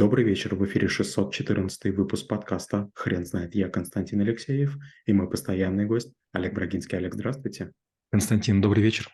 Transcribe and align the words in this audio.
Добрый 0.00 0.24
вечер, 0.24 0.54
в 0.54 0.64
эфире 0.64 0.88
614 0.88 1.94
выпуск 1.94 2.26
подкаста 2.26 2.90
«Хрен 2.94 3.26
знает». 3.26 3.54
Я 3.54 3.68
Константин 3.68 4.22
Алексеев 4.22 4.78
и 5.04 5.12
мой 5.12 5.28
постоянный 5.28 5.84
гость 5.84 6.14
Олег 6.32 6.54
Брагинский. 6.54 6.96
Олег, 6.96 7.12
здравствуйте. 7.12 7.72
Константин, 8.10 8.62
добрый 8.62 8.82
вечер. 8.82 9.10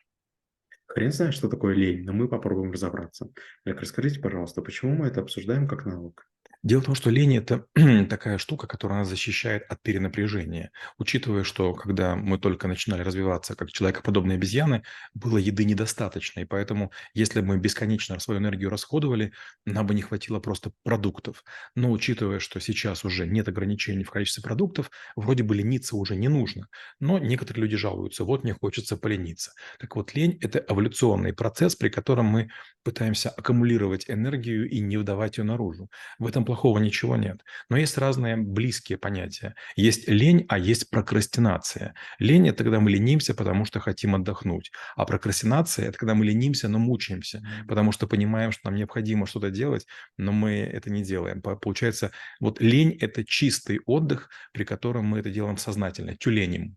Хрен 0.86 1.10
знает, 1.10 1.34
что 1.34 1.48
такое 1.48 1.74
лень, 1.74 2.04
но 2.04 2.12
мы 2.12 2.28
попробуем 2.28 2.70
разобраться. 2.70 3.28
Олег, 3.64 3.80
расскажите, 3.80 4.20
пожалуйста, 4.20 4.62
почему 4.62 4.94
мы 4.94 5.08
это 5.08 5.22
обсуждаем 5.22 5.66
как 5.66 5.86
навык? 5.86 6.24
Дело 6.62 6.80
в 6.80 6.86
том, 6.86 6.94
что 6.94 7.10
лень– 7.10 7.36
это 7.36 7.66
такая 8.10 8.38
штука, 8.38 8.66
которая 8.66 9.00
нас 9.00 9.08
защищает 9.08 9.64
от 9.68 9.82
перенапряжения. 9.82 10.70
Учитывая, 10.98 11.44
что 11.44 11.74
когда 11.74 12.16
мы 12.16 12.38
только 12.38 12.66
начинали 12.66 13.02
развиваться 13.02 13.54
как 13.54 13.70
человекоподобные 13.70 14.36
обезьяны, 14.36 14.82
было 15.14 15.38
еды 15.38 15.64
недостаточно. 15.64 16.40
И 16.40 16.44
поэтому, 16.44 16.90
если 17.14 17.40
бы 17.40 17.46
мы 17.46 17.58
бесконечно 17.58 18.18
свою 18.18 18.40
энергию 18.40 18.70
расходовали, 18.70 19.32
нам 19.64 19.86
бы 19.86 19.94
не 19.94 20.02
хватило 20.02 20.40
просто 20.40 20.72
продуктов. 20.82 21.44
Но 21.74 21.90
учитывая, 21.92 22.40
что 22.40 22.60
сейчас 22.60 23.04
уже 23.04 23.26
нет 23.26 23.48
ограничений 23.48 24.04
в 24.04 24.10
количестве 24.10 24.42
продуктов, 24.42 24.90
вроде 25.14 25.44
бы 25.44 25.54
лениться 25.54 25.96
уже 25.96 26.16
не 26.16 26.28
нужно. 26.28 26.68
Но 26.98 27.18
некоторые 27.18 27.62
люди 27.62 27.76
жалуются, 27.76 28.24
вот 28.24 28.42
мне 28.42 28.54
хочется 28.54 28.96
полениться. 28.96 29.52
Так 29.78 29.94
вот, 29.96 30.14
лень– 30.14 30.38
это 30.40 30.64
эволюционный 30.68 31.32
процесс, 31.32 31.76
при 31.76 31.90
котором 31.90 32.26
мы 32.26 32.48
пытаемся 32.86 33.30
аккумулировать 33.30 34.08
энергию 34.08 34.70
и 34.70 34.78
не 34.78 34.96
выдавать 34.96 35.38
ее 35.38 35.44
наружу. 35.44 35.90
В 36.20 36.28
этом 36.28 36.44
плохого 36.44 36.78
ничего 36.78 37.16
нет. 37.16 37.42
Но 37.68 37.76
есть 37.76 37.98
разные 37.98 38.36
близкие 38.36 38.96
понятия. 38.96 39.56
Есть 39.74 40.08
лень, 40.08 40.46
а 40.48 40.56
есть 40.56 40.88
прокрастинация. 40.88 41.94
Лень– 42.20 42.48
это 42.50 42.62
когда 42.62 42.78
мы 42.78 42.92
ленимся, 42.92 43.34
потому 43.34 43.64
что 43.64 43.80
хотим 43.80 44.14
отдохнуть. 44.14 44.70
А 44.94 45.04
прокрастинация– 45.04 45.88
это 45.88 45.98
когда 45.98 46.14
мы 46.14 46.24
ленимся, 46.24 46.68
но 46.68 46.78
мучаемся, 46.78 47.42
потому 47.66 47.90
что 47.90 48.06
понимаем, 48.06 48.52
что 48.52 48.70
нам 48.70 48.76
необходимо 48.76 49.26
что-то 49.26 49.50
делать, 49.50 49.84
но 50.16 50.30
мы 50.30 50.50
это 50.50 50.88
не 50.88 51.02
делаем. 51.02 51.42
Получается, 51.42 52.12
вот 52.38 52.60
лень– 52.60 52.96
это 53.00 53.24
чистый 53.24 53.80
отдых, 53.84 54.30
при 54.52 54.62
котором 54.62 55.06
мы 55.06 55.18
это 55.18 55.30
делаем 55.30 55.56
сознательно, 55.56 56.14
тюленем. 56.16 56.76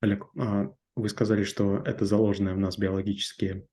Олег, 0.00 0.26
а 0.38 0.68
вы 0.94 1.08
сказали, 1.08 1.44
что 1.44 1.82
это 1.84 2.04
заложенная 2.04 2.54
в 2.54 2.58
нас 2.58 2.76
биологически, 2.76 3.66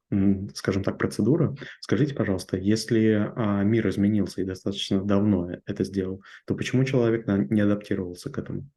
скажем 0.53 0.83
так, 0.83 0.97
процедура. 0.97 1.55
Скажите, 1.81 2.15
пожалуйста, 2.15 2.57
если 2.57 3.31
а, 3.35 3.63
мир 3.63 3.89
изменился 3.89 4.41
и 4.41 4.45
достаточно 4.45 5.03
давно 5.03 5.49
это 5.65 5.83
сделал, 5.83 6.23
то 6.47 6.55
почему 6.55 6.83
человек 6.85 7.27
не 7.27 7.61
адаптировался 7.61 8.29
к 8.29 8.37
этому? 8.37 8.69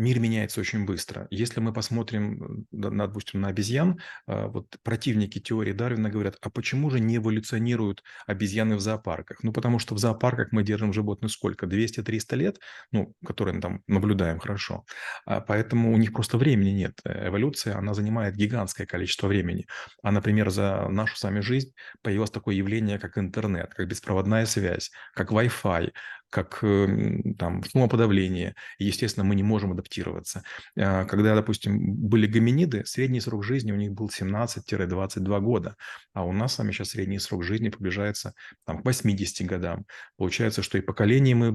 Мир 0.00 0.18
меняется 0.18 0.60
очень 0.60 0.84
быстро. 0.86 1.26
Если 1.30 1.60
мы 1.60 1.72
посмотрим, 1.72 2.66
на, 2.72 3.06
допустим, 3.06 3.40
на 3.42 3.48
обезьян, 3.48 4.00
а, 4.26 4.48
вот 4.48 4.76
противники 4.82 5.38
теории 5.38 5.72
Дарвина 5.72 6.08
говорят, 6.08 6.36
а 6.40 6.50
почему 6.50 6.90
же 6.90 7.00
не 7.00 7.16
эволюционируют 7.16 8.02
обезьяны 8.26 8.76
в 8.76 8.80
зоопарках? 8.80 9.42
Ну, 9.42 9.52
потому 9.52 9.78
что 9.78 9.94
в 9.94 9.98
зоопарках 9.98 10.52
мы 10.52 10.62
держим 10.62 10.92
животных 10.92 11.30
сколько? 11.30 11.66
200-300 11.66 12.36
лет, 12.36 12.58
ну, 12.92 13.14
которые 13.24 13.54
мы 13.54 13.60
там 13.60 13.82
наблюдаем 13.86 14.38
хорошо. 14.38 14.84
А 15.26 15.40
поэтому 15.40 15.92
у 15.92 15.96
них 15.96 16.12
просто 16.12 16.38
времени 16.38 16.70
нет. 16.70 16.98
Эволюция, 17.04 17.76
она 17.76 17.94
занимает 17.94 18.34
гигантское 18.36 18.86
количество 18.86 19.28
времени. 19.28 19.66
А, 20.02 20.10
например, 20.10 20.50
за 20.50 20.88
нашу 20.88 21.16
с 21.16 21.22
вами 21.22 21.40
жизнь 21.40 21.72
появилось 22.02 22.30
такое 22.30 22.54
явление, 22.54 22.98
как 22.98 23.18
интернет, 23.18 23.74
как 23.74 23.86
беспроводная 23.86 24.46
связь, 24.46 24.90
как 25.14 25.30
Wi-Fi, 25.30 25.92
как 26.30 26.60
эм, 26.62 27.34
там 27.34 27.62
шумоподавление. 27.64 28.54
Естественно, 28.78 29.24
мы 29.24 29.34
не 29.34 29.42
можем 29.42 29.72
адаптироваться. 29.72 30.44
А, 30.78 31.04
когда, 31.04 31.34
допустим, 31.34 31.94
были 31.96 32.26
гоминиды, 32.26 32.84
средний 32.86 33.20
срок 33.20 33.44
жизни 33.44 33.72
у 33.72 33.76
них 33.76 33.92
был 33.92 34.08
17-22 34.08 35.40
года, 35.40 35.76
а 36.14 36.24
у 36.24 36.32
нас 36.32 36.54
с 36.54 36.58
вами 36.58 36.70
сейчас 36.70 36.90
средний 36.90 37.18
срок 37.18 37.42
жизни 37.42 37.68
приближается 37.68 38.34
там, 38.64 38.82
к 38.82 38.84
80 38.84 39.46
годам. 39.46 39.84
Получается, 40.16 40.62
что 40.62 40.78
и 40.78 40.80
поколений 40.80 41.34
мы 41.34 41.52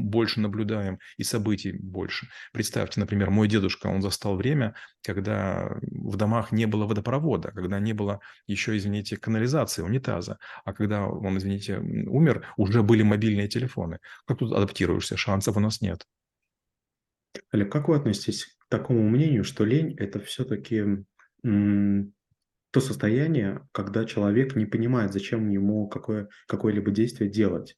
больше 0.00 0.40
наблюдаем, 0.40 0.98
и 1.18 1.22
событий 1.22 1.72
больше. 1.72 2.26
Представьте, 2.52 3.00
например, 3.00 3.30
мой 3.30 3.48
дедушка, 3.48 3.88
он 3.88 4.00
застал 4.00 4.36
время, 4.36 4.74
когда 5.02 5.68
в 5.82 6.16
домах 6.16 6.52
не 6.52 6.66
было 6.66 6.86
водопровода, 6.86 7.52
когда 7.52 7.78
не 7.78 7.92
было 7.92 8.20
еще, 8.46 8.76
извините, 8.76 9.18
канализации, 9.18 9.82
унитаза, 9.82 10.38
а 10.64 10.72
когда 10.72 11.06
он, 11.06 11.36
извините, 11.36 11.78
умер, 11.78 12.46
уже 12.56 12.82
были 12.82 13.02
мобильные 13.02 13.48
телефоны 13.48 13.89
стороны. 13.90 14.00
Как 14.26 14.38
тут 14.38 14.52
адаптируешься? 14.52 15.16
Шансов 15.16 15.56
у 15.56 15.60
нас 15.60 15.80
нет. 15.80 16.06
Олег, 17.50 17.70
как 17.70 17.88
вы 17.88 17.96
относитесь 17.96 18.56
к 18.58 18.68
такому 18.68 19.08
мнению, 19.08 19.44
что 19.44 19.64
лень– 19.64 19.94
это 19.98 20.20
все-таки 20.20 20.84
то 21.42 22.80
состояние, 22.80 23.66
когда 23.72 24.04
человек 24.04 24.54
не 24.54 24.64
понимает, 24.64 25.12
зачем 25.12 25.48
ему 25.50 25.88
какое, 25.88 26.28
какое-либо 26.46 26.92
действие 26.92 27.28
делать? 27.28 27.76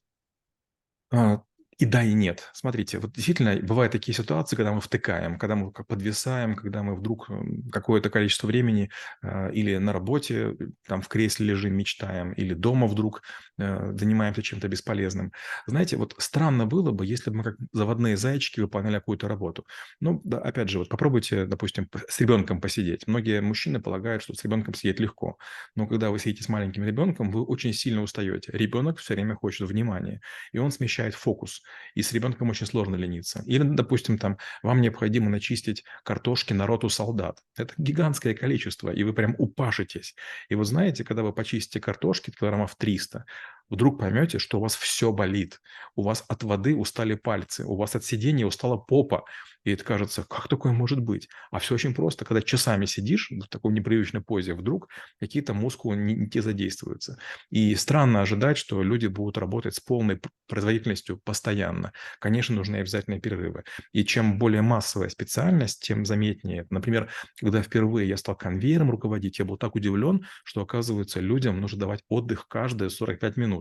А, 1.11 1.43
и 1.77 1.85
да, 1.85 2.03
и 2.03 2.13
нет. 2.13 2.49
Смотрите, 2.53 2.99
вот 2.99 3.13
действительно 3.13 3.55
бывают 3.55 3.91
такие 3.91 4.15
ситуации, 4.15 4.55
когда 4.55 4.71
мы 4.73 4.81
втыкаем, 4.81 5.37
когда 5.37 5.55
мы 5.55 5.71
подвисаем, 5.71 6.55
когда 6.55 6.83
мы 6.83 6.95
вдруг 6.95 7.29
какое-то 7.71 8.09
количество 8.09 8.47
времени 8.47 8.89
э, 9.23 9.51
или 9.53 9.77
на 9.77 9.93
работе, 9.93 10.55
там 10.87 11.01
в 11.01 11.07
кресле 11.07 11.47
лежим, 11.47 11.75
мечтаем, 11.75 12.33
или 12.33 12.53
дома 12.53 12.87
вдруг 12.87 13.23
э, 13.57 13.93
занимаемся 13.97 14.41
чем-то 14.41 14.67
бесполезным. 14.67 15.31
Знаете, 15.67 15.97
вот 15.97 16.15
странно 16.17 16.65
было 16.65 16.91
бы, 16.91 17.05
если 17.05 17.29
бы 17.29 17.37
мы 17.37 17.43
как 17.43 17.55
заводные 17.71 18.17
зайчики 18.17 18.59
выполняли 18.59 18.95
какую-то 18.95 19.27
работу. 19.27 19.65
Ну, 19.99 20.21
да, 20.23 20.39
опять 20.39 20.69
же, 20.69 20.79
вот 20.79 20.89
попробуйте, 20.89 21.45
допустим, 21.45 21.89
с 22.07 22.19
ребенком 22.19 22.61
посидеть. 22.61 23.07
Многие 23.07 23.41
мужчины 23.41 23.81
полагают, 23.81 24.23
что 24.23 24.33
с 24.33 24.43
ребенком 24.43 24.73
сидеть 24.73 24.99
легко. 24.99 25.37
Но 25.75 25.87
когда 25.87 26.09
вы 26.11 26.19
сидите 26.19 26.43
с 26.43 26.49
маленьким 26.49 26.83
ребенком, 26.83 27.31
вы 27.31 27.43
очень 27.43 27.73
сильно 27.73 28.01
устаете. 28.01 28.51
Ребенок 28.53 28.99
все 28.99 29.13
время 29.15 29.35
хочет 29.35 29.67
внимания, 29.67 30.21
и 30.51 30.57
он 30.59 30.71
смещает 30.71 31.15
фокус 31.15 31.63
и 31.95 32.01
с 32.01 32.11
ребенком 32.13 32.49
очень 32.49 32.65
сложно 32.65 32.95
лениться. 32.95 33.43
Или, 33.45 33.63
допустим, 33.63 34.17
там, 34.17 34.37
вам 34.61 34.81
необходимо 34.81 35.29
начистить 35.29 35.83
картошки 36.03 36.53
на 36.53 36.67
роту 36.67 36.89
солдат. 36.89 37.39
Это 37.55 37.73
гигантское 37.77 38.33
количество, 38.33 38.89
и 38.89 39.03
вы 39.03 39.13
прям 39.13 39.35
упашитесь. 39.37 40.15
И 40.49 40.55
вы 40.55 40.65
знаете, 40.65 41.03
когда 41.03 41.23
вы 41.23 41.33
почистите 41.33 41.79
картошки 41.79 42.31
килограммов 42.31 42.75
300, 42.75 43.25
вдруг 43.69 43.99
поймете, 43.99 44.39
что 44.39 44.59
у 44.59 44.61
вас 44.61 44.75
все 44.75 45.11
болит. 45.11 45.59
У 45.95 46.03
вас 46.03 46.23
от 46.27 46.43
воды 46.43 46.75
устали 46.75 47.15
пальцы, 47.15 47.65
у 47.65 47.75
вас 47.75 47.95
от 47.95 48.03
сидения 48.05 48.45
устала 48.45 48.77
попа. 48.77 49.25
И 49.63 49.71
это 49.71 49.83
кажется, 49.83 50.25
как 50.29 50.49
такое 50.49 50.73
может 50.73 50.99
быть? 50.99 51.29
А 51.49 51.59
все 51.59 51.75
очень 51.75 51.93
просто. 51.93 52.25
Когда 52.25 52.41
часами 52.41 52.85
сидишь 52.85 53.29
в 53.31 53.47
такой 53.47 53.73
непривычной 53.73 54.21
позе, 54.21 54.53
вдруг 54.53 54.89
какие-то 55.19 55.53
мускулы 55.53 55.95
не, 55.95 56.15
не 56.15 56.29
те 56.29 56.41
задействуются. 56.41 57.17
И 57.49 57.73
странно 57.75 58.21
ожидать, 58.21 58.57
что 58.57 58.83
люди 58.83 59.07
будут 59.07 59.37
работать 59.37 59.75
с 59.75 59.79
полной 59.79 60.19
производительностью 60.47 61.19
постоянно. 61.23 61.93
Конечно, 62.19 62.55
нужны 62.55 62.77
обязательные 62.77 63.21
перерывы. 63.21 63.63
И 63.93 64.03
чем 64.03 64.37
более 64.37 64.61
массовая 64.61 65.09
специальность, 65.09 65.81
тем 65.85 66.05
заметнее. 66.05 66.65
Например, 66.69 67.09
когда 67.39 67.61
впервые 67.61 68.09
я 68.09 68.17
стал 68.17 68.35
конвейером 68.35 68.91
руководить, 68.91 69.39
я 69.39 69.45
был 69.45 69.57
так 69.57 69.75
удивлен, 69.75 70.25
что, 70.43 70.61
оказывается, 70.61 71.21
людям 71.21 71.61
нужно 71.61 71.79
давать 71.79 72.01
отдых 72.09 72.47
каждые 72.47 72.89
45 72.89 73.37
минут. 73.37 73.52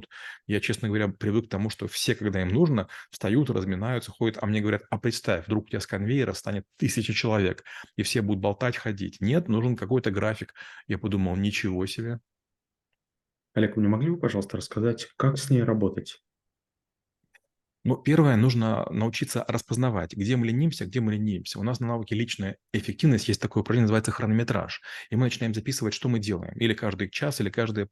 Я, 0.46 0.60
честно 0.60 0.88
говоря, 0.88 1.08
привык 1.08 1.46
к 1.46 1.50
тому, 1.50 1.70
что 1.70 1.86
все, 1.88 2.14
когда 2.14 2.42
им 2.42 2.48
нужно, 2.48 2.88
встают, 3.10 3.50
разминаются, 3.50 4.10
ходят, 4.10 4.38
а 4.42 4.46
мне 4.46 4.60
говорят, 4.60 4.82
а 4.90 4.98
представь, 4.98 5.46
вдруг 5.46 5.72
я 5.72 5.80
конвейера 5.80 6.32
станет 6.32 6.64
тысяча 6.76 7.12
человек, 7.12 7.64
и 7.96 8.02
все 8.02 8.22
будут 8.22 8.42
болтать, 8.42 8.76
ходить. 8.76 9.20
Нет, 9.20 9.48
нужен 9.48 9.76
какой-то 9.76 10.10
график. 10.10 10.54
Я 10.86 10.98
подумал, 10.98 11.36
ничего 11.36 11.84
себе. 11.86 12.20
Олег, 13.54 13.76
вы 13.76 13.82
не 13.82 13.88
могли 13.88 14.10
бы, 14.10 14.18
пожалуйста, 14.18 14.56
рассказать, 14.56 15.08
как 15.16 15.36
с 15.36 15.50
ней 15.50 15.62
работать? 15.62 16.22
Ну, 17.84 17.96
первое, 17.96 18.36
нужно 18.36 18.86
научиться 18.90 19.44
распознавать, 19.48 20.14
где 20.14 20.36
мы 20.36 20.46
ленимся, 20.46 20.86
где 20.86 21.00
мы 21.00 21.14
ленимся. 21.14 21.58
У 21.58 21.64
нас 21.64 21.80
на 21.80 21.88
науке 21.88 22.14
личная 22.14 22.56
эффективность 22.72 23.26
есть 23.26 23.42
такое 23.42 23.62
упражнение, 23.62 23.84
называется 23.84 24.12
хронометраж. 24.12 24.80
И 25.10 25.16
мы 25.16 25.24
начинаем 25.24 25.52
записывать, 25.52 25.92
что 25.92 26.08
мы 26.08 26.20
делаем. 26.20 26.54
Или 26.60 26.74
каждый 26.74 27.10
час, 27.10 27.40
или 27.40 27.50
каждые 27.50 27.88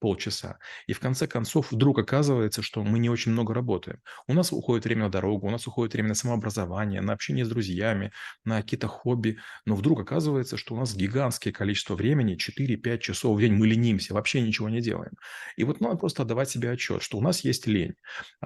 полчаса. 0.00 0.58
И 0.88 0.92
в 0.92 1.00
конце 1.00 1.28
концов 1.28 1.70
вдруг 1.70 1.98
оказывается, 2.00 2.60
что 2.60 2.82
мы 2.82 2.98
не 2.98 3.08
очень 3.08 3.30
много 3.30 3.54
работаем. 3.54 4.00
У 4.26 4.34
нас 4.34 4.52
уходит 4.52 4.84
время 4.84 5.04
на 5.04 5.10
дорогу, 5.10 5.46
у 5.46 5.50
нас 5.50 5.66
уходит 5.68 5.94
время 5.94 6.08
на 6.08 6.14
самообразование, 6.14 7.00
на 7.00 7.12
общение 7.12 7.44
с 7.44 7.48
друзьями, 7.48 8.10
на 8.44 8.60
какие-то 8.60 8.88
хобби. 8.88 9.38
Но 9.64 9.76
вдруг 9.76 10.00
оказывается, 10.00 10.56
что 10.56 10.74
у 10.74 10.78
нас 10.78 10.96
гигантское 10.96 11.52
количество 11.52 11.94
времени, 11.94 12.36
4-5 12.36 12.98
часов 12.98 13.36
в 13.36 13.40
день 13.40 13.52
мы 13.52 13.68
ленимся, 13.68 14.12
вообще 14.12 14.40
ничего 14.40 14.68
не 14.68 14.80
делаем. 14.80 15.12
И 15.56 15.62
вот 15.62 15.80
надо 15.80 15.96
просто 15.96 16.22
отдавать 16.22 16.50
себе 16.50 16.70
отчет, 16.70 17.02
что 17.02 17.18
у 17.18 17.20
нас 17.20 17.44
есть 17.44 17.68
лень. 17.68 17.94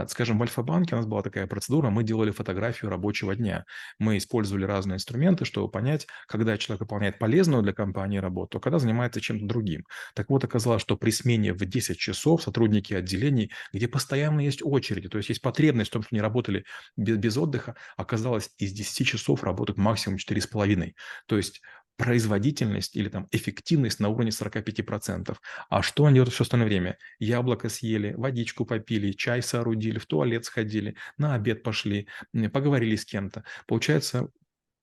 Скажем, 0.08 0.38
в 0.38 0.42
Альфа-банке 0.42 0.94
у 0.94 0.98
нас 0.98 1.06
была 1.06 1.22
такая 1.22 1.46
процедура, 1.46 1.88
мы 1.88 2.04
делали 2.04 2.32
фотографию 2.32 2.90
рабочего 2.90 3.34
дня. 3.34 3.64
Мы 3.98 4.18
использовали 4.18 4.64
разные 4.64 4.96
инструменты, 4.96 5.46
чтобы 5.46 5.70
понять, 5.70 6.06
когда 6.28 6.58
человек 6.58 6.82
выполняет 6.82 7.18
полезную 7.18 7.62
для 7.62 7.72
компании 7.72 8.18
работу, 8.18 8.58
а 8.58 8.60
когда 8.60 8.78
занимается 8.78 9.22
чем-то 9.22 9.46
другим. 9.46 9.84
Так 10.14 10.28
вот, 10.28 10.44
оказалось, 10.44 10.82
что 10.82 10.98
при 10.98 11.15
смене 11.16 11.52
в 11.52 11.64
10 11.64 11.98
часов 11.98 12.42
сотрудники 12.42 12.94
отделений, 12.94 13.50
где 13.72 13.88
постоянно 13.88 14.40
есть 14.40 14.62
очереди, 14.62 15.08
то 15.08 15.18
есть 15.18 15.30
есть 15.30 15.42
потребность 15.42 15.90
в 15.90 15.92
том, 15.92 16.02
что 16.02 16.14
они 16.14 16.20
работали 16.20 16.64
без, 16.96 17.16
без 17.16 17.36
отдыха, 17.36 17.76
оказалось, 17.96 18.50
из 18.58 18.72
10 18.72 19.06
часов 19.06 19.44
работают 19.44 19.78
максимум 19.78 20.18
4,5. 20.18 20.92
То 21.26 21.36
есть 21.36 21.60
производительность 21.96 22.94
или 22.94 23.08
там 23.08 23.26
эффективность 23.32 24.00
на 24.00 24.08
уровне 24.08 24.30
45%. 24.30 25.36
А 25.70 25.82
что 25.82 26.04
они 26.04 26.14
делают 26.16 26.32
все 26.32 26.44
остальное 26.44 26.68
время? 26.68 26.98
Яблоко 27.18 27.68
съели, 27.68 28.14
водичку 28.16 28.66
попили, 28.66 29.12
чай 29.12 29.42
соорудили, 29.42 29.98
в 29.98 30.06
туалет 30.06 30.44
сходили, 30.44 30.96
на 31.16 31.34
обед 31.34 31.62
пошли, 31.62 32.08
поговорили 32.52 32.96
с 32.96 33.04
кем-то. 33.04 33.44
Получается, 33.66 34.28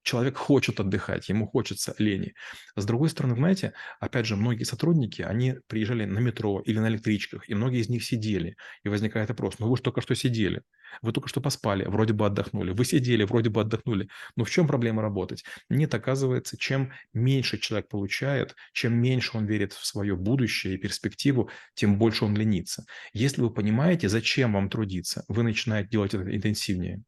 человек 0.04 0.38
хочет 0.38 0.80
отдыхать, 0.80 1.30
ему 1.30 1.48
хочется 1.48 1.96
лени. 1.98 2.34
С 2.76 2.86
другой 2.86 3.10
стороны, 3.10 3.36
знаете, 3.36 3.74
опять 4.00 4.26
же, 4.26 4.36
многие 4.36 4.64
сотрудники, 4.64 5.22
они 5.22 5.56
приезжали 5.68 6.06
на 6.06 6.20
метро 6.20 6.62
или 6.66 6.80
на 6.80 6.90
электричках, 6.90 7.50
и 7.50 7.56
многие 7.56 7.80
из 7.80 7.90
них 7.90 8.04
сидели. 8.04 8.56
И 8.84 8.90
возникает 8.90 9.30
вопрос, 9.30 9.60
ну 9.60 9.70
вы 9.70 9.78
же 9.78 9.84
только 9.84 10.02
что 10.02 10.16
сидели, 10.16 10.62
вы 11.02 11.12
только 11.12 11.30
что 11.30 11.42
поспали, 11.42 11.86
вроде 11.86 12.14
бы 12.14 12.26
отдохнули, 12.26 12.72
вы 12.72 12.86
сидели, 12.86 13.24
вроде 13.24 13.50
бы 13.50 13.62
отдохнули. 13.62 14.10
Но 14.36 14.44
в 14.44 14.50
чем 14.50 14.68
проблема 14.68 15.02
работать? 15.02 15.44
Нет, 15.70 15.94
оказывается, 15.94 16.58
чем 16.58 16.92
меньше 17.14 17.58
человек 17.58 17.90
получает, 17.90 18.56
чем 18.74 18.94
меньше 18.94 19.38
он 19.38 19.46
верит 19.46 19.74
в 19.74 19.86
свое 19.86 20.16
будущее 20.16 20.76
и 20.76 20.78
перспективу, 20.78 21.50
тем 21.76 21.98
больше 21.98 22.26
он 22.26 22.36
ленится. 22.36 22.86
Если 23.14 23.42
вы 23.42 23.52
понимаете, 23.54 24.10
зачем 24.10 24.54
вам 24.54 24.70
трудиться, 24.70 25.24
вы 25.28 25.44
начинаете 25.44 25.90
делать 25.90 26.14
это 26.14 26.36
интенсивнее. 26.36 27.04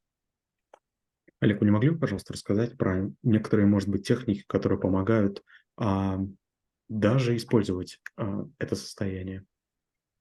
Олег, 1.45 1.59
вы 1.59 1.67
не 1.67 1.71
могли 1.71 1.91
бы, 1.91 1.99
пожалуйста, 1.99 2.33
рассказать 2.33 2.75
про 2.75 3.11
некоторые, 3.21 3.67
может 3.67 3.87
быть, 3.87 4.07
техники, 4.07 4.43
которые 4.47 4.79
помогают 4.79 5.43
а, 5.77 6.19
даже 6.89 7.35
использовать 7.35 7.99
а, 8.17 8.47
это 8.57 8.75
состояние? 8.75 9.45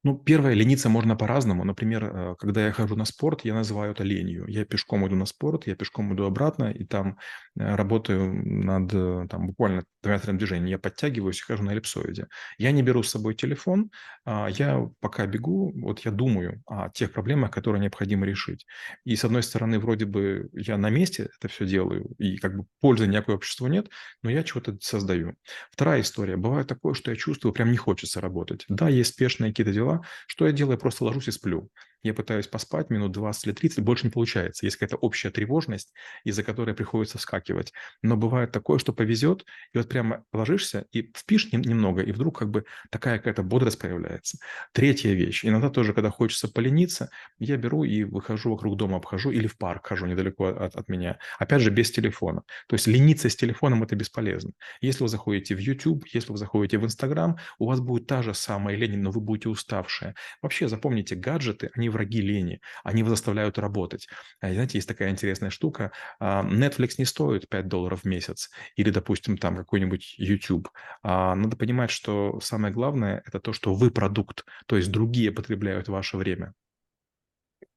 Ну, 0.04 0.18
первое, 0.18 0.52
лениться 0.52 0.90
можно 0.90 1.16
по-разному. 1.16 1.64
Например, 1.64 2.04
э, 2.04 2.34
когда 2.38 2.66
я 2.66 2.72
хожу 2.72 2.94
на 2.94 3.06
спорт, 3.06 3.44
я 3.44 3.54
называю 3.54 3.92
это 3.92 4.02
ленью. 4.04 4.44
Я 4.48 4.66
пешком 4.66 5.06
иду 5.08 5.16
на 5.16 5.24
спорт, 5.24 5.66
я 5.66 5.74
пешком 5.76 6.12
иду 6.14 6.24
обратно, 6.26 6.70
и 6.70 6.84
там 6.84 7.16
э, 7.58 7.74
работаю 7.74 8.34
над 8.44 8.92
э, 8.92 9.26
там, 9.30 9.46
буквально 9.46 9.84
метром 10.04 10.36
движения. 10.36 10.72
Я 10.72 10.78
подтягиваюсь 10.78 11.38
и 11.40 11.42
хожу 11.42 11.62
на 11.62 11.70
эллипсоиде. 11.70 12.26
Я 12.58 12.72
не 12.72 12.82
беру 12.82 13.02
с 13.02 13.10
собой 13.10 13.34
телефон, 13.34 13.90
а 14.26 14.48
я 14.50 14.78
пока 15.00 15.24
бегу, 15.26 15.72
вот 15.74 16.00
я 16.00 16.10
думаю 16.10 16.62
о 16.66 16.90
тех 16.90 17.10
проблемах, 17.10 17.50
которые 17.50 17.80
необходимо 17.80 18.26
решить. 18.26 18.66
И 19.04 19.16
с 19.16 19.24
одной 19.24 19.42
стороны, 19.42 19.78
вроде 19.78 20.04
бы 20.04 20.50
я 20.52 20.76
на 20.76 20.90
месте 20.90 21.30
это 21.38 21.48
все 21.48 21.64
делаю, 21.66 22.14
и 22.18 22.36
как 22.36 22.56
бы 22.58 22.66
пользы 22.80 23.06
никакой 23.06 23.36
обществу 23.36 23.66
нет, 23.68 23.88
но 24.22 24.30
я 24.30 24.42
чего-то 24.42 24.76
создаю. 24.80 25.34
Вторая 25.70 26.00
история. 26.00 26.36
Бывает 26.36 26.66
такое, 26.66 26.94
что 26.94 27.10
я 27.10 27.16
чувствую, 27.16 27.52
прям 27.52 27.70
не 27.70 27.76
хочется 27.76 28.20
работать. 28.20 28.64
Да, 28.68 28.88
есть 28.88 29.14
спешные 29.14 29.50
какие-то 29.50 29.72
дела, 29.72 29.93
что 30.26 30.46
я 30.46 30.52
делаю? 30.52 30.72
Я 30.74 30.78
просто 30.78 31.04
ложусь 31.04 31.28
и 31.28 31.32
сплю. 31.32 31.70
Я 32.04 32.14
пытаюсь 32.14 32.46
поспать 32.46 32.90
минут 32.90 33.12
20 33.12 33.46
или 33.46 33.52
30, 33.54 33.80
больше 33.80 34.06
не 34.06 34.10
получается. 34.10 34.66
Есть 34.66 34.76
какая-то 34.76 34.96
общая 34.96 35.30
тревожность, 35.30 35.92
из-за 36.22 36.44
которой 36.44 36.74
приходится 36.74 37.18
вскакивать. 37.18 37.72
Но 38.02 38.16
бывает 38.16 38.52
такое, 38.52 38.78
что 38.78 38.92
повезет, 38.92 39.44
и 39.72 39.78
вот 39.78 39.88
прямо 39.88 40.24
ложишься 40.32 40.86
и 40.92 41.10
впишь 41.16 41.50
немного, 41.52 42.02
и 42.02 42.12
вдруг 42.12 42.38
как 42.38 42.50
бы 42.50 42.66
такая 42.90 43.16
какая-то 43.16 43.42
бодрость 43.42 43.78
появляется. 43.78 44.38
Третья 44.72 45.14
вещь. 45.14 45.46
Иногда 45.46 45.70
тоже, 45.70 45.94
когда 45.94 46.10
хочется 46.10 46.46
полениться, 46.46 47.08
я 47.38 47.56
беру 47.56 47.84
и 47.84 48.04
выхожу 48.04 48.50
вокруг 48.50 48.76
дома, 48.76 48.98
обхожу 48.98 49.30
или 49.30 49.46
в 49.46 49.56
парк 49.56 49.86
хожу 49.86 50.04
недалеко 50.04 50.48
от, 50.48 50.76
от 50.76 50.88
меня. 50.88 51.18
Опять 51.38 51.62
же, 51.62 51.70
без 51.70 51.90
телефона. 51.90 52.42
То 52.68 52.74
есть 52.74 52.86
лениться 52.86 53.30
с 53.30 53.36
телефоном– 53.36 53.82
это 53.84 53.96
бесполезно. 53.96 54.52
Если 54.82 55.02
вы 55.02 55.08
заходите 55.08 55.54
в 55.54 55.58
YouTube, 55.58 56.04
если 56.12 56.32
вы 56.32 56.36
заходите 56.36 56.76
в 56.76 56.84
Instagram, 56.84 57.38
у 57.58 57.66
вас 57.66 57.80
будет 57.80 58.06
та 58.06 58.22
же 58.22 58.34
самая 58.34 58.76
лень, 58.76 58.98
но 58.98 59.10
вы 59.10 59.22
будете 59.22 59.48
уставшие. 59.48 60.14
Вообще, 60.42 60.68
запомните, 60.68 61.14
гаджеты, 61.14 61.70
они 61.74 61.88
враги 61.94 62.20
лени, 62.20 62.60
они 62.84 63.00
его 63.00 63.08
заставляют 63.08 63.58
работать. 63.58 64.08
А, 64.40 64.52
знаете, 64.52 64.78
есть 64.78 64.88
такая 64.88 65.10
интересная 65.10 65.50
штука, 65.50 65.92
а, 66.20 66.44
Netflix 66.44 66.96
не 66.98 67.06
стоит 67.06 67.48
5 67.48 67.68
долларов 67.68 68.02
в 68.02 68.04
месяц, 68.04 68.50
или, 68.76 68.90
допустим, 68.90 69.38
там 69.38 69.56
какой-нибудь 69.56 70.16
YouTube. 70.18 70.68
А, 71.02 71.34
надо 71.34 71.56
понимать, 71.56 71.90
что 71.90 72.38
самое 72.40 72.74
главное– 72.74 73.22
это 73.26 73.40
то, 73.40 73.52
что 73.52 73.74
вы 73.74 73.90
продукт, 73.90 74.44
то 74.66 74.76
есть 74.76 74.90
другие 74.90 75.32
потребляют 75.32 75.88
ваше 75.88 76.18
время. 76.18 76.52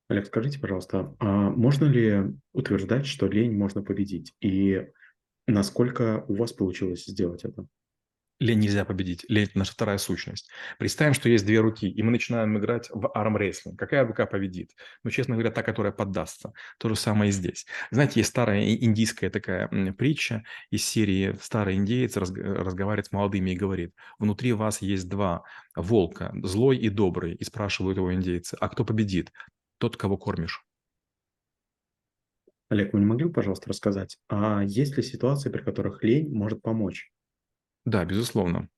Олег, 0.09 0.25
скажите, 0.27 0.59
пожалуйста, 0.59 1.15
а 1.19 1.49
можно 1.49 1.85
ли 1.85 2.33
утверждать, 2.53 3.05
что 3.05 3.27
лень 3.27 3.57
можно 3.57 3.83
победить? 3.83 4.33
И 4.39 4.87
насколько 5.47 6.23
у 6.27 6.35
вас 6.35 6.53
получилось 6.53 7.05
сделать 7.05 7.43
это? 7.43 7.65
Лень 8.39 8.59
нельзя 8.59 8.85
победить. 8.85 9.25
Лень– 9.29 9.49
наша 9.55 9.71
вторая 9.71 9.97
сущность. 9.97 10.47
Представим, 10.77 11.15
что 11.15 11.27
есть 11.27 11.43
две 11.43 11.59
руки, 11.59 11.89
и 11.89 12.03
мы 12.03 12.11
начинаем 12.11 12.55
играть 12.59 12.87
в 12.91 13.11
армрестлинг. 13.15 13.79
Какая 13.79 14.05
рука 14.05 14.27
победит? 14.27 14.75
Ну, 15.03 15.09
честно 15.09 15.33
говоря, 15.33 15.49
та, 15.49 15.63
которая 15.63 15.91
поддастся. 15.91 16.53
То 16.77 16.89
же 16.89 16.95
самое 16.95 17.29
и 17.29 17.31
здесь. 17.31 17.65
Знаете, 17.89 18.19
есть 18.19 18.29
старая 18.29 18.63
индийская 18.63 19.31
такая 19.31 19.67
притча 19.93 20.43
из 20.69 20.85
серии 20.85 21.35
«Старый 21.41 21.77
индеец 21.77 22.15
разговаривает 22.15 23.07
с 23.07 23.11
молодыми 23.11 23.51
и 23.51 23.55
говорит, 23.55 23.95
внутри 24.19 24.53
вас 24.53 24.83
есть 24.83 25.09
два 25.09 25.43
волка, 25.75 26.31
злой 26.43 26.77
и 26.77 26.89
добрый». 26.89 27.33
И 27.33 27.43
спрашивают 27.43 27.97
его 27.97 28.13
индейцы, 28.13 28.55
а 28.59 28.69
кто 28.69 28.85
победит? 28.85 29.31
Тот, 29.79 29.97
кого 29.97 30.15
кормишь. 30.15 30.63
Олег, 32.69 32.93
вы 32.93 32.99
не 32.99 33.05
могли 33.05 33.25
бы, 33.25 33.31
пожалуйста, 33.31 33.69
рассказать, 33.69 34.17
а 34.27 34.61
есть 34.63 34.95
ли 34.95 35.01
ситуации, 35.01 35.49
при 35.49 35.63
которых 35.63 36.03
лень 36.03 36.29
может 36.29 36.61
помочь? 36.61 37.11
Да, 37.87 38.05
безусловно. 38.05 38.69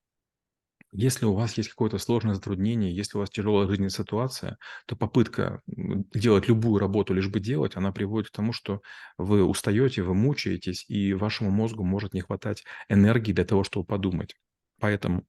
Если 0.92 1.24
у 1.24 1.34
вас 1.34 1.56
есть 1.56 1.68
какое-то 1.68 1.98
сложное 1.98 2.34
затруднение, 2.34 2.94
если 2.94 3.16
у 3.16 3.20
вас 3.20 3.30
тяжелая 3.30 3.68
жизненная 3.68 3.90
ситуация, 3.90 4.58
то 4.86 4.96
попытка 4.96 5.62
делать 5.68 6.48
любую 6.48 6.80
работу, 6.80 7.14
лишь 7.14 7.28
бы 7.28 7.38
делать, 7.38 7.76
она 7.76 7.92
приводит 7.92 8.30
к 8.30 8.32
тому, 8.34 8.52
что 8.52 8.82
вы 9.16 9.44
устаете, 9.44 10.02
вы 10.02 10.14
мучаетесь, 10.14 10.84
и 10.88 11.14
вашему 11.14 11.50
мозгу 11.50 11.84
может 11.84 12.12
не 12.12 12.22
хватать 12.22 12.64
энергии 12.88 13.32
для 13.32 13.44
того, 13.44 13.62
чтобы 13.62 13.86
подумать. 13.86 14.34
Поэтому 14.80 15.24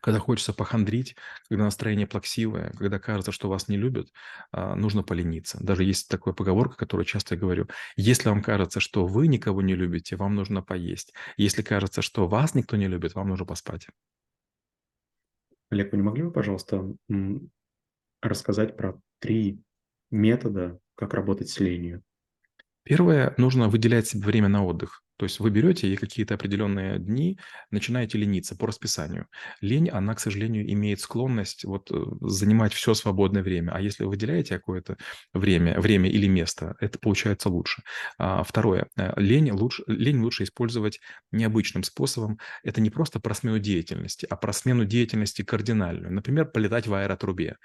когда 0.00 0.18
хочется 0.18 0.52
похандрить, 0.52 1.16
когда 1.48 1.64
настроение 1.64 2.06
плаксивое, 2.06 2.72
когда 2.78 2.98
кажется, 2.98 3.32
что 3.32 3.48
вас 3.48 3.68
не 3.68 3.76
любят, 3.76 4.12
а, 4.52 4.74
нужно 4.74 5.02
полениться. 5.02 5.58
Даже 5.62 5.84
есть 5.84 6.08
такая 6.08 6.34
поговорка, 6.34 6.76
которую 6.76 7.04
часто 7.04 7.34
я 7.34 7.40
говорю. 7.40 7.68
Если 7.96 8.28
вам 8.28 8.42
кажется, 8.42 8.80
что 8.80 9.06
вы 9.06 9.28
никого 9.28 9.62
не 9.62 9.74
любите, 9.74 10.16
вам 10.16 10.34
нужно 10.34 10.62
поесть. 10.62 11.12
Если 11.36 11.62
кажется, 11.62 12.02
что 12.02 12.28
вас 12.28 12.54
никто 12.54 12.76
не 12.76 12.88
любит, 12.88 13.14
вам 13.14 13.28
нужно 13.28 13.46
поспать. 13.46 13.86
Олег, 15.70 15.92
вы 15.92 15.98
не 15.98 16.04
могли 16.04 16.24
бы, 16.24 16.32
пожалуйста, 16.32 16.84
рассказать 18.20 18.76
про 18.76 19.00
три 19.20 19.60
метода, 20.10 20.78
как 20.96 21.14
работать 21.14 21.48
с 21.48 21.60
ленью? 21.60 22.02
Первое, 22.82 23.34
нужно 23.36 23.68
выделять 23.68 24.08
себе 24.08 24.26
время 24.26 24.48
на 24.48 24.64
отдых. 24.64 25.04
То 25.20 25.24
есть 25.24 25.38
вы 25.38 25.50
берете 25.50 25.86
и 25.86 25.96
какие-то 25.96 26.32
определенные 26.32 26.98
дни 26.98 27.38
начинаете 27.70 28.16
лениться 28.16 28.56
по 28.56 28.66
расписанию. 28.66 29.26
Лень, 29.60 29.90
она, 29.90 30.14
к 30.14 30.20
сожалению, 30.20 30.66
имеет 30.72 31.00
склонность 31.00 31.62
вот 31.64 31.90
э, 31.92 32.04
занимать 32.22 32.72
все 32.72 32.94
свободное 32.94 33.42
время. 33.42 33.72
А 33.72 33.82
если 33.82 34.04
вы 34.04 34.08
выделяете 34.12 34.54
какое-то 34.54 34.96
время, 35.34 35.78
время 35.78 36.08
или 36.08 36.26
место, 36.26 36.74
это 36.80 36.98
получается 36.98 37.50
лучше. 37.50 37.82
А, 38.16 38.42
второе. 38.44 38.88
Э, 38.96 39.12
лень 39.20 39.50
лучше, 39.50 39.82
лень 39.86 40.22
лучше 40.22 40.44
использовать 40.44 41.00
необычным 41.32 41.82
способом. 41.82 42.38
Это 42.62 42.80
не 42.80 42.88
просто 42.88 43.20
про 43.20 43.34
смену 43.34 43.58
деятельности, 43.58 44.26
а 44.30 44.36
про 44.36 44.54
смену 44.54 44.86
деятельности 44.86 45.42
кардинальную. 45.42 46.14
Например, 46.14 46.46
полетать 46.46 46.86
в 46.86 46.94
аэротрубе. 46.94 47.56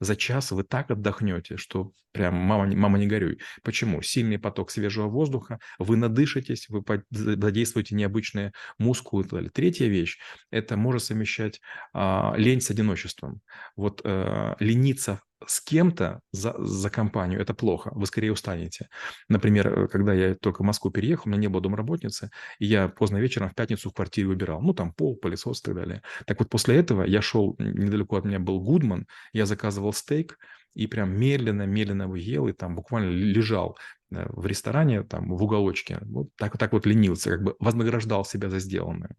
За 0.00 0.16
час 0.16 0.50
вы 0.50 0.64
так 0.64 0.90
отдохнете, 0.90 1.56
что 1.56 1.92
прям 2.12 2.34
мама, 2.34 2.66
мама 2.74 2.98
не 2.98 3.06
горюй. 3.06 3.40
Почему? 3.62 4.02
Сильный 4.02 4.38
поток 4.38 4.70
свежего 4.70 5.08
воздуха, 5.08 5.58
вы 5.78 5.96
надышитесь, 5.96 6.68
вы 6.68 6.82
задействуете 7.10 7.94
необычные 7.94 8.52
мускулы. 8.78 9.24
Третья 9.50 9.86
вещь– 9.86 10.18
это 10.50 10.76
может 10.76 11.04
совмещать 11.04 11.60
а, 11.92 12.34
лень 12.36 12.60
с 12.60 12.70
одиночеством. 12.70 13.40
Вот 13.76 14.00
а, 14.04 14.56
лениться 14.60 15.20
с 15.46 15.60
кем-то 15.60 16.20
за, 16.32 16.54
за 16.58 16.90
компанию, 16.90 17.40
это 17.40 17.54
плохо, 17.54 17.90
вы 17.94 18.06
скорее 18.06 18.32
устанете. 18.32 18.88
Например, 19.28 19.84
э, 19.84 19.88
когда 19.88 20.12
я 20.14 20.34
только 20.34 20.62
в 20.62 20.64
Москву 20.64 20.90
переехал, 20.90 21.24
у 21.26 21.28
меня 21.30 21.42
не 21.42 21.48
было 21.48 21.62
домработницы, 21.62 22.30
и 22.58 22.66
я 22.66 22.88
поздно 22.88 23.18
вечером 23.18 23.50
в 23.50 23.54
пятницу 23.54 23.90
в 23.90 23.94
квартире 23.94 24.28
убирал, 24.28 24.60
ну, 24.62 24.74
там 24.74 24.92
пол, 24.92 25.16
пылесос 25.16 25.60
и 25.60 25.64
так 25.64 25.74
далее. 25.74 26.02
Так 26.26 26.38
вот, 26.38 26.48
после 26.48 26.76
этого 26.76 27.04
я 27.04 27.22
шел, 27.22 27.56
недалеко 27.58 28.16
от 28.16 28.24
меня 28.24 28.38
был 28.38 28.60
Гудман, 28.60 29.06
я 29.32 29.46
заказывал 29.46 29.92
стейк, 29.92 30.38
и 30.74 30.86
прям 30.86 31.16
медленно-медленно 31.16 32.02
его 32.02 32.16
ел, 32.16 32.48
и 32.48 32.52
там 32.52 32.74
буквально 32.74 33.10
лежал 33.10 33.78
э, 34.10 34.26
в 34.28 34.46
ресторане, 34.46 35.02
там, 35.02 35.34
в 35.34 35.42
уголочке. 35.42 35.98
Вот 36.02 36.28
так, 36.36 36.58
так 36.58 36.72
вот 36.72 36.86
ленился, 36.86 37.30
как 37.30 37.42
бы 37.42 37.56
вознаграждал 37.58 38.24
себя 38.24 38.50
за 38.50 38.58
сделанное. 38.58 39.16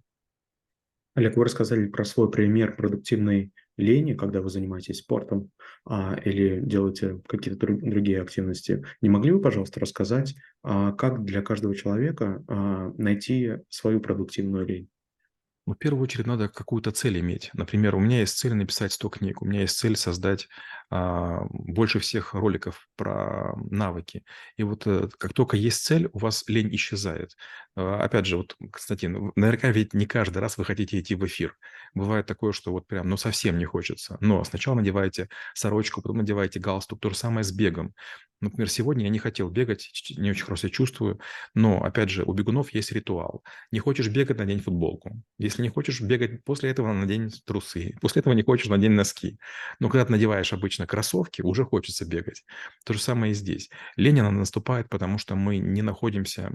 Олег, 1.15 1.37
вы 1.37 1.45
рассказали 1.45 1.87
про 1.87 2.03
свой 2.03 2.29
пример 2.29 2.75
продуктивной 2.75 3.53
лени, 3.77 4.13
когда 4.13 4.41
вы 4.41 4.49
занимаетесь 4.49 4.99
спортом 4.99 5.51
а, 5.85 6.15
или 6.23 6.59
делаете 6.61 7.21
какие-то 7.27 7.59
другие 7.67 8.21
активности. 8.21 8.83
Не 9.01 9.09
могли 9.09 9.31
бы, 9.31 9.41
пожалуйста, 9.41 9.79
рассказать, 9.79 10.35
а, 10.63 10.93
как 10.93 11.23
для 11.23 11.41
каждого 11.41 11.75
человека 11.75 12.43
а, 12.47 12.91
найти 12.97 13.57
свою 13.69 13.99
продуктивную 13.99 14.65
лень? 14.65 14.89
Ну, 15.67 15.73
в 15.73 15.77
первую 15.77 16.03
очередь 16.03 16.27
надо 16.27 16.47
какую-то 16.47 16.91
цель 16.91 17.19
иметь. 17.19 17.49
Например, 17.53 17.95
у 17.95 17.99
меня 17.99 18.19
есть 18.19 18.37
цель 18.37 18.53
написать 18.53 18.93
100 18.93 19.09
книг, 19.09 19.41
у 19.41 19.45
меня 19.45 19.61
есть 19.61 19.75
цель 19.77 19.95
создать 19.95 20.47
а, 20.91 21.45
больше 21.49 21.97
всех 21.99 22.35
роликов 22.35 22.87
про 22.95 23.55
навыки. 23.71 24.23
И 24.57 24.63
вот 24.63 24.85
э, 24.85 25.09
как 25.17 25.33
только 25.33 25.57
есть 25.57 25.83
цель, 25.83 26.07
у 26.13 26.19
вас 26.19 26.43
лень 26.47 26.73
исчезает. 26.75 27.35
А, 27.75 28.03
опять 28.03 28.25
же, 28.25 28.37
вот, 28.37 28.55
кстати, 28.71 29.05
ну, 29.07 29.31
наверняка 29.35 29.69
ведь 29.69 29.93
не 29.93 30.05
каждый 30.05 30.39
раз 30.39 30.57
вы 30.57 30.65
хотите 30.65 30.99
идти 30.99 31.15
в 31.15 31.25
эфир. 31.25 31.57
Бывает 31.93 32.25
такое, 32.25 32.51
что 32.53 32.71
вот 32.71 32.87
прям, 32.87 33.09
ну, 33.09 33.17
совсем 33.17 33.57
не 33.57 33.65
хочется. 33.65 34.17
Но 34.21 34.43
сначала 34.43 34.75
надеваете 34.75 35.29
сорочку, 35.53 36.01
потом 36.01 36.17
надеваете 36.17 36.59
галстук. 36.59 36.99
То 37.01 37.09
же 37.09 37.15
самое 37.15 37.43
с 37.43 37.51
бегом. 37.51 37.93
Например, 38.41 38.69
сегодня 38.69 39.05
я 39.05 39.09
не 39.09 39.17
хотел 39.17 39.49
бегать, 39.49 39.89
не 40.17 40.29
очень 40.29 40.43
хорошо 40.43 40.63
себя 40.63 40.69
чувствую, 40.71 41.19
но, 41.53 41.81
опять 41.83 42.09
же, 42.09 42.23
у 42.23 42.33
бегунов 42.33 42.73
есть 42.73 42.91
ритуал. 42.91 43.43
Не 43.71 43.79
хочешь 43.79 44.09
бегать, 44.09 44.37
надень 44.37 44.59
футболку. 44.59 45.21
Если 45.39 45.61
не 45.61 45.69
хочешь 45.69 46.01
бегать, 46.01 46.43
после 46.43 46.69
этого 46.69 46.91
надень 46.91 47.31
трусы. 47.45 47.95
После 48.01 48.19
этого 48.19 48.33
не 48.33 48.43
хочешь, 48.43 48.67
надень 48.67 48.91
носки. 48.91 49.39
Но 49.79 49.89
когда 49.89 50.05
ты 50.05 50.11
надеваешь 50.11 50.51
обычно 50.51 50.85
кроссовки, 50.85 51.41
уже 51.41 51.63
хочется 51.63 52.05
бегать. 52.05 52.43
То 52.85 52.93
же 52.93 52.99
самое 53.01 53.31
и 53.31 53.35
здесь. 53.35 53.69
Лень, 53.95 54.19
она 54.19 54.31
наступает, 54.31 54.89
потому 54.89 55.17
что 55.17 55.35
мы 55.35 55.57
не 55.57 55.81
находимся 55.81 56.51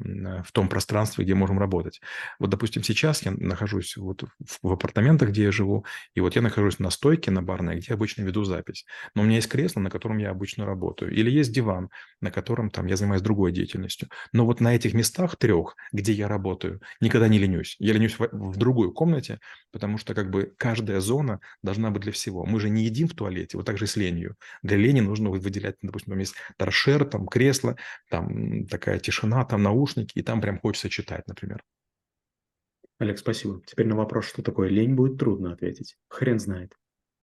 в 0.46 0.52
том 0.52 0.68
пространстве, 0.68 1.09
где 1.18 1.34
можем 1.34 1.58
работать. 1.58 2.00
Вот, 2.38 2.50
допустим, 2.50 2.82
сейчас 2.82 3.22
я 3.22 3.32
нахожусь 3.32 3.96
вот 3.96 4.24
в 4.62 4.72
апартаментах, 4.72 5.30
где 5.30 5.44
я 5.44 5.52
живу, 5.52 5.84
и 6.14 6.20
вот 6.20 6.36
я 6.36 6.42
нахожусь 6.42 6.78
на 6.78 6.90
стойке, 6.90 7.30
на 7.30 7.42
барной, 7.42 7.76
где 7.78 7.94
обычно 7.94 8.22
веду 8.22 8.44
запись. 8.44 8.84
Но 9.14 9.22
у 9.22 9.24
меня 9.24 9.36
есть 9.36 9.48
кресло, 9.48 9.80
на 9.80 9.90
котором 9.90 10.18
я 10.18 10.30
обычно 10.30 10.66
работаю. 10.66 11.12
Или 11.12 11.30
есть 11.30 11.52
диван, 11.52 11.90
на 12.20 12.30
котором 12.30 12.70
там 12.70 12.86
я 12.86 12.96
занимаюсь 12.96 13.22
другой 13.22 13.52
деятельностью. 13.52 14.08
Но 14.32 14.46
вот 14.46 14.60
на 14.60 14.74
этих 14.74 14.94
местах 14.94 15.36
трех, 15.36 15.76
где 15.92 16.12
я 16.12 16.28
работаю, 16.28 16.80
никогда 17.00 17.28
не 17.28 17.38
ленюсь. 17.38 17.76
Я 17.78 17.92
ленюсь 17.94 18.18
в, 18.18 18.28
в 18.32 18.56
другой 18.56 18.92
комнате, 18.92 19.38
потому 19.72 19.98
что 19.98 20.14
как 20.14 20.30
бы 20.30 20.52
каждая 20.56 21.00
зона 21.00 21.40
должна 21.62 21.90
быть 21.90 22.02
для 22.02 22.12
всего. 22.12 22.44
Мы 22.44 22.60
же 22.60 22.68
не 22.70 22.84
едим 22.84 23.08
в 23.08 23.14
туалете, 23.14 23.56
вот 23.56 23.66
так 23.66 23.78
же 23.78 23.86
с 23.86 23.96
ленью. 23.96 24.36
Для 24.62 24.76
лени 24.76 25.00
нужно 25.00 25.30
выделять, 25.30 25.76
допустим, 25.82 26.12
там 26.12 26.18
есть 26.18 26.34
торшер, 26.56 27.04
там 27.04 27.26
кресло, 27.26 27.76
там 28.10 28.66
такая 28.66 28.98
тишина, 28.98 29.44
там 29.44 29.62
наушники, 29.62 30.18
и 30.18 30.22
там 30.22 30.40
прям 30.40 30.58
хочется 30.58 30.88
читать, 30.88 30.99
например. 31.26 31.64
Олег, 32.98 33.18
спасибо. 33.18 33.62
Теперь 33.66 33.86
на 33.86 33.96
вопрос, 33.96 34.26
что 34.26 34.42
такое 34.42 34.68
лень, 34.68 34.94
будет 34.94 35.18
трудно 35.18 35.52
ответить. 35.52 35.96
Хрен 36.08 36.38
знает. 36.38 36.74